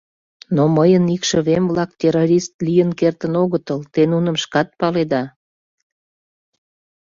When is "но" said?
0.55-0.63